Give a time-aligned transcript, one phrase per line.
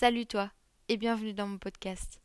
[0.00, 0.50] Salut toi
[0.88, 2.22] et bienvenue dans mon podcast.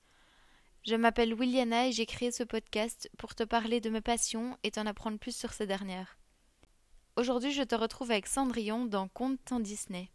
[0.83, 4.71] Je m'appelle Williana et j'ai créé ce podcast pour te parler de mes passions et
[4.71, 6.17] t'en apprendre plus sur ces dernières.
[7.17, 10.09] Aujourd'hui, je te retrouve avec Cendrillon dans Conte en Disney.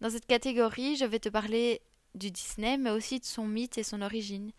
[0.00, 1.82] Dans cette catégorie, je vais te parler
[2.16, 4.50] du Disney, mais aussi de son mythe et son origine.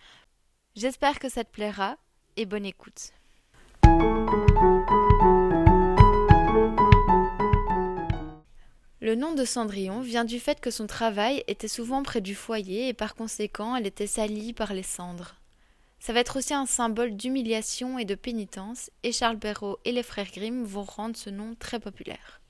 [0.77, 1.97] J'espère que ça te plaira
[2.37, 3.11] et bonne écoute.
[9.07, 12.89] Le nom de Cendrillon vient du fait que son travail était souvent près du foyer
[12.89, 15.35] et par conséquent elle était salie par les cendres.
[16.01, 20.03] Ça va être aussi un symbole d'humiliation et de pénitence, et Charles Perrault et les
[20.03, 22.41] frères Grimm vont rendre ce nom très populaire.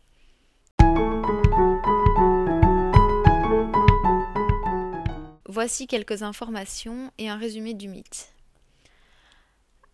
[5.48, 8.34] Voici quelques informations et un résumé du mythe.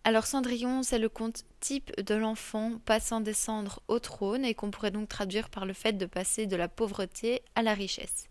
[0.05, 4.69] Alors Cendrillon, c'est le conte type de l'enfant passant des cendres au trône et qu'on
[4.69, 8.27] pourrait donc traduire par le fait de passer de la pauvreté à la richesse.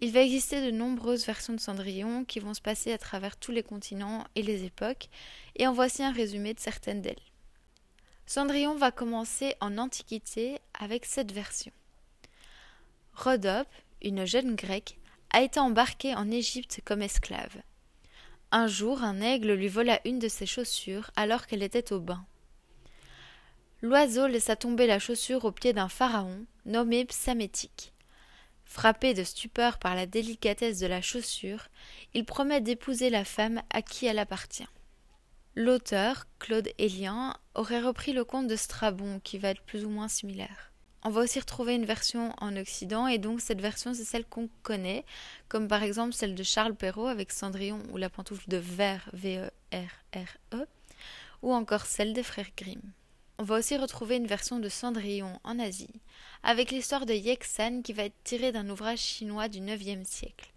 [0.00, 3.50] Il va exister de nombreuses versions de Cendrillon qui vont se passer à travers tous
[3.50, 5.08] les continents et les époques,
[5.56, 7.16] et en voici un résumé de certaines d'elles.
[8.26, 11.72] Cendrillon va commencer en Antiquité avec cette version.
[13.14, 13.66] Rhodope,
[14.02, 14.98] une jeune grecque,
[15.30, 17.56] a été embarquée en Égypte comme esclave.
[18.50, 22.24] Un jour, un aigle lui vola une de ses chaussures alors qu'elle était au bain.
[23.82, 27.92] L'oiseau laissa tomber la chaussure aux pieds d'un pharaon nommé Psamétique.
[28.64, 31.68] Frappé de stupeur par la délicatesse de la chaussure,
[32.14, 34.66] il promet d'épouser la femme à qui elle appartient.
[35.54, 40.08] L'auteur, Claude Hélien, aurait repris le conte de Strabon qui va être plus ou moins
[40.08, 40.67] similaire.
[41.04, 44.48] On va aussi retrouver une version en Occident et donc cette version c'est celle qu'on
[44.62, 45.04] connaît,
[45.48, 50.56] comme par exemple celle de Charles Perrault avec Cendrillon ou la pantoufle de verre V-E-R-R-E,
[50.56, 50.66] -E,
[51.42, 52.82] ou encore celle des frères Grimm.
[53.38, 56.00] On va aussi retrouver une version de Cendrillon en Asie,
[56.42, 60.52] avec l'histoire de Yeksan qui va être tirée d'un ouvrage chinois du IXe siècle.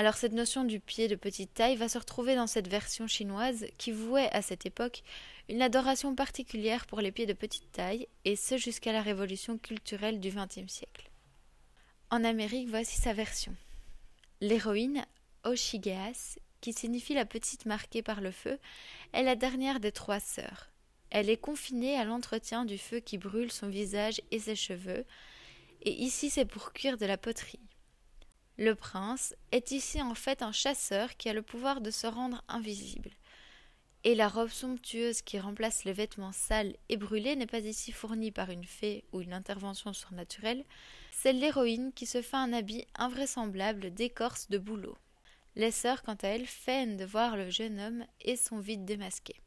[0.00, 3.66] Alors cette notion du pied de petite taille va se retrouver dans cette version chinoise
[3.76, 5.02] qui vouait à cette époque
[5.50, 10.18] une adoration particulière pour les pieds de petite taille, et ce jusqu'à la révolution culturelle
[10.18, 11.10] du XXe siècle.
[12.08, 13.54] En Amérique, voici sa version.
[14.40, 15.04] L'héroïne,
[15.44, 18.58] Oshigeas, qui signifie la petite marquée par le feu,
[19.12, 20.70] est la dernière des trois sœurs.
[21.10, 25.04] Elle est confinée à l'entretien du feu qui brûle son visage et ses cheveux,
[25.82, 27.60] et ici c'est pour cuire de la poterie.
[28.60, 32.44] Le prince est ici en fait un chasseur qui a le pouvoir de se rendre
[32.46, 33.08] invisible.
[34.04, 38.32] Et la robe somptueuse qui remplace les vêtements sales et brûlés n'est pas ici fournie
[38.32, 40.62] par une fée ou une intervention surnaturelle,
[41.10, 44.98] c'est l'héroïne qui se fait un habit invraisemblable d'écorce de bouleau.
[45.56, 49.40] Les sœurs, quant à elles, feignent de voir le jeune homme et sont vite démasquées.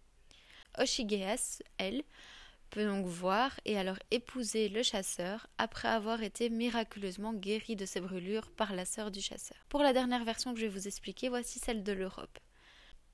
[0.79, 2.01] Oshigeas, elle,
[2.73, 8.01] peut donc voir et alors épouser le chasseur après avoir été miraculeusement guérie de ses
[8.01, 9.57] brûlures par la sœur du chasseur.
[9.69, 12.39] Pour la dernière version que je vais vous expliquer, voici celle de l'Europe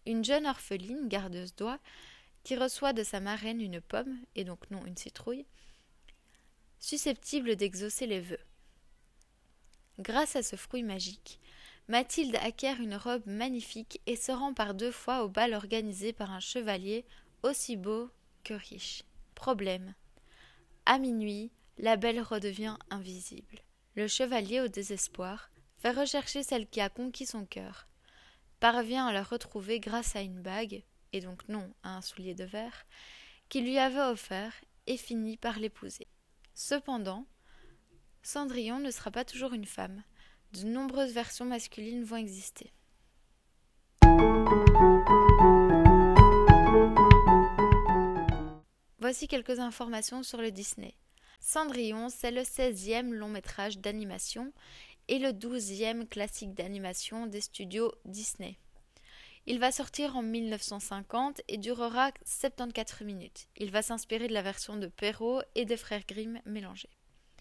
[0.06, 1.78] une jeune orpheline, gardeuse d'oie,
[2.44, 5.46] qui reçoit de sa marraine une pomme, et donc non une citrouille,
[6.80, 8.40] susceptible d'exaucer les vœux.
[10.00, 11.38] Grâce à ce fruit magique,
[11.90, 16.32] Mathilde acquiert une robe magnifique et se rend par deux fois au bal organisé par
[16.32, 17.04] un chevalier
[17.44, 18.10] aussi beau
[18.46, 19.04] que riche.
[19.40, 19.96] Problème.
[20.86, 23.60] À minuit, la belle redevient invisible.
[23.96, 27.88] Le chevalier, au désespoir, fait rechercher celle qui a conquis son cœur,
[28.60, 30.84] parvient à la retrouver grâce à une bague,
[31.14, 32.86] et donc non à un soulier de verre,
[33.48, 34.52] qu'il lui avait offert
[34.88, 36.08] et finit par l'épouser.
[36.54, 37.26] Cependant,
[38.22, 40.04] Cendrillon ne sera pas toujours une femme.
[40.52, 42.74] De nombreuses versions masculines vont exister.
[49.10, 50.94] Voici quelques informations sur le Disney.
[51.40, 54.54] Cendrillon, c'est le 16e long métrage d'animation
[55.08, 58.60] et le douzième classique d'animation des studios Disney.
[59.48, 63.48] Il va sortir en 1950 et durera 74 minutes.
[63.58, 66.96] Il va s'inspirer de la version de Perrault et des frères Grimm mélangés.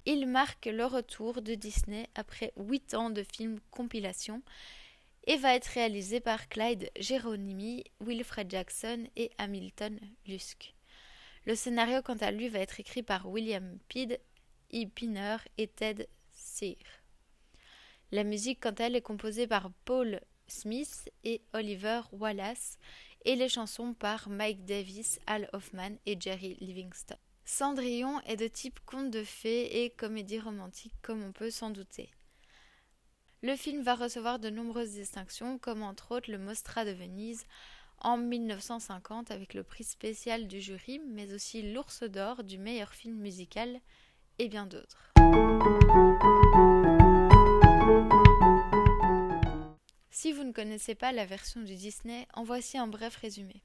[0.06, 4.42] Il marque le retour de Disney après 8 ans de films compilation
[5.26, 10.77] et va être réalisé par Clyde Geronimi, Wilfred Jackson et Hamilton Lusk.
[11.48, 14.20] Le scénario, quant à lui, va être écrit par William Pidd,
[14.74, 14.84] E.
[14.94, 16.76] Pinner et Ted Sear.
[18.12, 22.76] La musique, quant à elle, est composée par Paul Smith et Oliver Wallace,
[23.24, 27.16] et les chansons par Mike Davis, Al Hoffman et Jerry Livingston.
[27.46, 32.10] Cendrillon est de type conte de fées et comédie romantique, comme on peut s'en douter.
[33.40, 37.46] Le film va recevoir de nombreuses distinctions, comme entre autres le Mostra de Venise
[38.00, 43.16] en 1950 avec le prix spécial du jury, mais aussi l'Ours d'or du meilleur film
[43.16, 43.80] musical
[44.38, 45.12] et bien d'autres.
[50.10, 53.62] Si vous ne connaissez pas la version du Disney, en voici un bref résumé.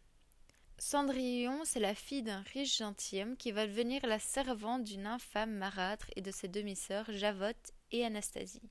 [0.78, 6.08] Cendrillon, c'est la fille d'un riche gentilhomme qui va devenir la servante d'une infâme marâtre
[6.16, 8.70] et de ses demi-sœurs Javotte et Anastasie.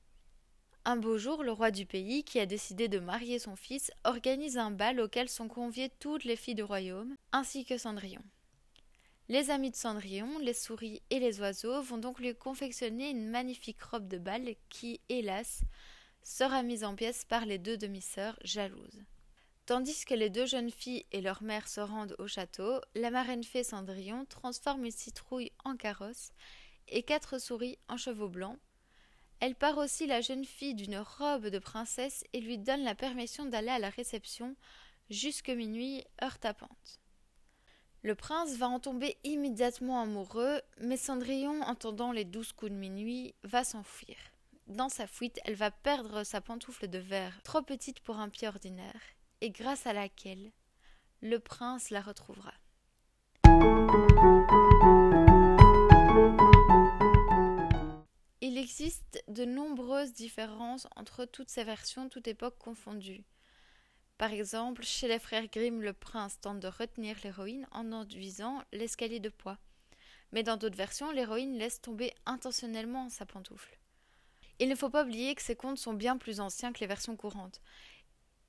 [0.85, 4.57] Un beau jour, le roi du pays, qui a décidé de marier son fils, organise
[4.57, 8.21] un bal auquel sont conviées toutes les filles du royaume, ainsi que Cendrillon.
[9.29, 13.81] Les amis de Cendrillon, les souris et les oiseaux vont donc lui confectionner une magnifique
[13.81, 15.61] robe de bal qui, hélas,
[16.21, 19.05] sera mise en pièces par les deux demi-sœurs jalouses.
[19.65, 23.45] Tandis que les deux jeunes filles et leur mère se rendent au château, la marraine
[23.45, 26.31] fée Cendrillon transforme une citrouille en carrosse
[26.89, 28.59] et quatre souris en chevaux blancs.
[29.39, 33.45] Elle part aussi la jeune fille d'une robe de princesse et lui donne la permission
[33.45, 34.55] d'aller à la réception
[35.09, 36.99] jusque minuit, heure tapante.
[38.03, 43.33] Le prince va en tomber immédiatement amoureux, mais Cendrillon, entendant les douze coups de minuit,
[43.43, 44.17] va s'enfuir.
[44.67, 48.47] Dans sa fuite, elle va perdre sa pantoufle de verre, trop petite pour un pied
[48.47, 49.01] ordinaire,
[49.41, 50.51] et grâce à laquelle
[51.21, 52.53] le prince la retrouvera.
[58.73, 63.23] Existe de nombreuses différences entre toutes ces versions, toutes époques confondues.
[64.17, 69.19] Par exemple, chez les frères Grimm, le prince tente de retenir l'héroïne en enduisant l'escalier
[69.19, 69.59] de poids.
[70.31, 73.77] Mais dans d'autres versions, l'héroïne laisse tomber intentionnellement sa pantoufle.
[74.57, 77.15] Il ne faut pas oublier que ces contes sont bien plus anciens que les versions
[77.15, 77.61] courantes.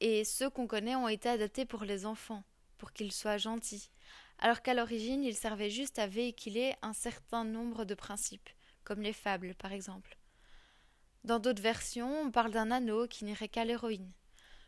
[0.01, 2.45] Et ceux qu'on connaît ont été adaptés pour les enfants,
[2.79, 3.91] pour qu'ils soient gentils,
[4.39, 8.49] alors qu'à l'origine ils servaient juste à véhiculer un certain nombre de principes,
[8.85, 10.17] comme les fables par exemple.
[11.25, 14.13] Dans d'autres versions, on parle d'un anneau qui n'irait qu'à l'héroïne.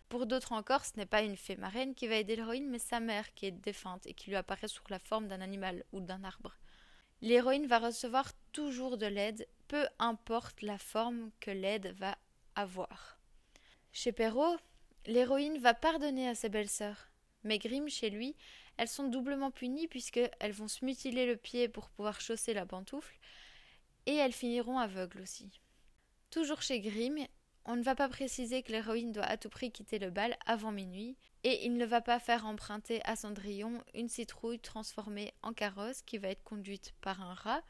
[0.08, 3.00] Pour d'autres encore, ce n'est pas une fée marraine qui va aider l'héroïne, mais sa
[3.00, 6.22] mère qui est défunte et qui lui apparaît sous la forme d'un animal ou d'un
[6.24, 6.56] arbre.
[7.22, 12.16] L'héroïne va recevoir toujours de l'aide, peu importe la forme que l'aide va
[12.54, 13.18] avoir.
[13.92, 14.56] Chez Perrault,
[15.06, 17.08] l'héroïne va pardonner à ses belles-sœurs.
[17.42, 18.36] Mais Grimm, chez lui,
[18.76, 23.18] elles sont doublement punies puisqu'elles vont se mutiler le pied pour pouvoir chausser la pantoufle,
[24.06, 25.60] et elles finiront aveugles aussi.
[26.30, 27.26] Toujours chez Grimm,
[27.64, 30.72] on ne va pas préciser que l'héroïne doit à tout prix quitter le bal avant
[30.72, 36.02] minuit, et il ne va pas faire emprunter à Cendrillon une citrouille transformée en carrosse
[36.02, 37.62] qui va être conduite par un rat,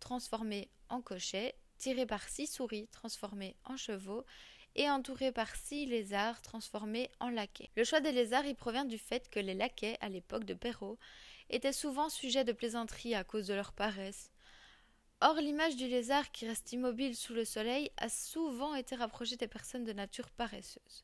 [0.00, 4.24] transformé en cocher, tiré par six souris transformées en chevaux,
[4.76, 7.70] et entouré par six lézards transformés en laquais.
[7.76, 10.98] Le choix des lézards y provient du fait que les laquais, à l'époque de Perrault,
[11.50, 14.30] étaient souvent sujets de plaisanterie à cause de leur paresse,
[15.26, 19.48] Or, l'image du lézard qui reste immobile sous le soleil a souvent été rapprochée des
[19.48, 21.02] personnes de nature paresseuse.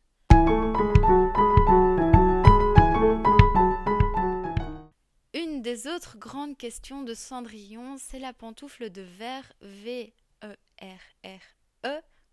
[5.32, 10.52] Une des autres grandes questions de Cendrillon, c'est la pantoufle de verre V-E-R-R-E,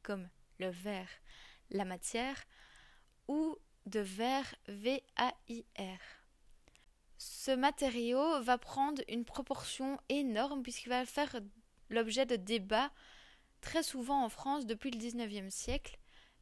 [0.04, 0.28] comme
[0.60, 1.08] le verre,
[1.70, 2.44] la matière,
[3.30, 3.56] ou
[3.86, 6.00] de verre V-A-I-R.
[7.18, 11.40] Ce matériau va prendre une proportion énorme puisqu'il va faire
[11.90, 12.92] l'objet de débats
[13.62, 15.98] très souvent en France depuis le XIXe siècle,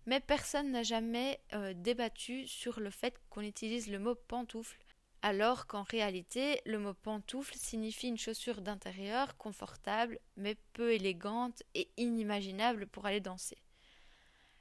[0.05, 4.77] mais personne n'a jamais euh, débattu sur le fait qu'on utilise le mot pantoufle,
[5.21, 11.89] alors qu'en réalité, le mot pantoufle signifie une chaussure d'intérieur confortable, mais peu élégante et
[11.97, 13.57] inimaginable pour aller danser.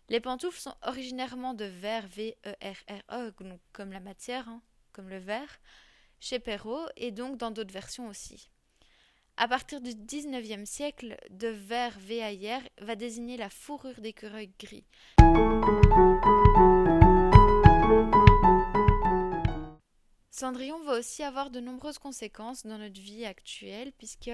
[0.08, 3.32] Les pantoufles sont originairement de verre V-E-R-R-E,
[3.72, 4.62] comme la matière, hein,
[4.92, 5.60] comme le verre,
[6.20, 8.50] chez Perrault et donc dans d'autres versions aussi.
[9.36, 14.84] À partir du XIXe siècle, de verre VAIR va désigner la fourrure d'écureuil gris.
[20.30, 24.30] Cendrillon va aussi avoir de nombreuses conséquences dans notre vie actuelle puisque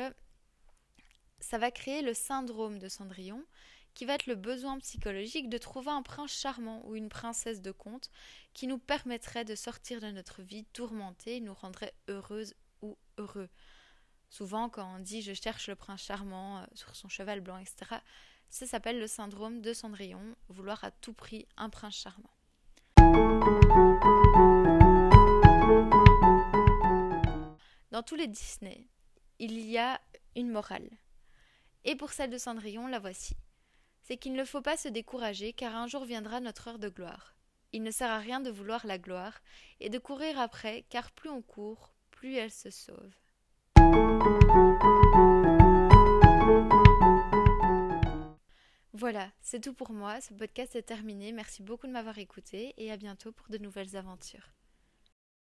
[1.40, 3.42] ça va créer le syndrome de Cendrillon
[3.94, 7.72] qui va être le besoin psychologique de trouver un prince charmant ou une princesse de
[7.72, 8.10] conte
[8.52, 13.48] qui nous permettrait de sortir de notre vie tourmentée et nous rendrait heureuse ou heureux.
[14.30, 17.96] Souvent, quand on dit je cherche le prince charmant euh, sur son cheval blanc, etc.,
[18.48, 22.30] ça s'appelle le syndrome de Cendrillon, vouloir à tout prix un prince charmant.
[27.90, 28.86] Dans tous les Disney,
[29.40, 30.00] il y a
[30.36, 30.88] une morale.
[31.84, 33.36] Et pour celle de Cendrillon, la voici.
[34.02, 37.34] C'est qu'il ne faut pas se décourager car un jour viendra notre heure de gloire.
[37.72, 39.40] Il ne sert à rien de vouloir la gloire
[39.80, 43.14] et de courir après car plus on court, plus elle se sauve.
[48.92, 50.20] Voilà, c'est tout pour moi.
[50.20, 51.32] Ce podcast est terminé.
[51.32, 54.52] Merci beaucoup de m'avoir écouté et à bientôt pour de nouvelles aventures.